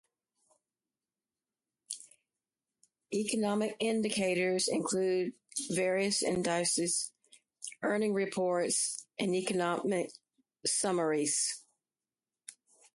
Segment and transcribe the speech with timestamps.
[3.13, 5.33] Economic indicators include
[5.69, 7.11] various indices,
[7.83, 10.09] earnings reports, and economic
[10.65, 11.63] summaries.